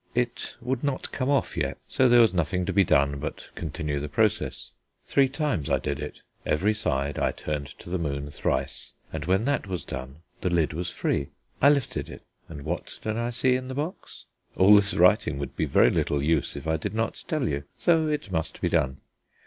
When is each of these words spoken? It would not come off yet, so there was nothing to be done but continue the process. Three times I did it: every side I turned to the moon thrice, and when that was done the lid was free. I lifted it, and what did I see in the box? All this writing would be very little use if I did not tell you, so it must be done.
It 0.15 0.55
would 0.61 0.83
not 0.83 1.11
come 1.11 1.29
off 1.29 1.55
yet, 1.55 1.77
so 1.87 2.09
there 2.09 2.21
was 2.21 2.33
nothing 2.33 2.65
to 2.65 2.73
be 2.73 2.83
done 2.83 3.19
but 3.19 3.51
continue 3.53 3.99
the 3.99 4.09
process. 4.09 4.71
Three 5.05 5.29
times 5.29 5.69
I 5.69 5.77
did 5.77 5.99
it: 5.99 6.21
every 6.43 6.73
side 6.73 7.19
I 7.19 7.29
turned 7.31 7.67
to 7.77 7.87
the 7.87 7.99
moon 7.99 8.31
thrice, 8.31 8.93
and 9.13 9.25
when 9.25 9.45
that 9.45 9.67
was 9.67 9.85
done 9.85 10.23
the 10.39 10.49
lid 10.49 10.73
was 10.73 10.89
free. 10.89 11.29
I 11.61 11.69
lifted 11.69 12.09
it, 12.09 12.23
and 12.49 12.63
what 12.63 12.97
did 13.03 13.15
I 13.15 13.29
see 13.29 13.55
in 13.55 13.67
the 13.67 13.75
box? 13.75 14.25
All 14.55 14.73
this 14.75 14.95
writing 14.95 15.37
would 15.37 15.55
be 15.55 15.65
very 15.65 15.91
little 15.91 16.19
use 16.23 16.55
if 16.55 16.65
I 16.67 16.77
did 16.77 16.95
not 16.95 17.23
tell 17.27 17.47
you, 17.47 17.65
so 17.77 18.07
it 18.07 18.31
must 18.31 18.59
be 18.59 18.69
done. 18.69 18.97